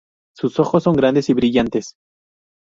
[0.35, 1.93] Sus ojos son grandes y brillantes.